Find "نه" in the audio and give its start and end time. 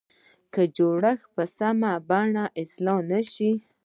3.11-3.21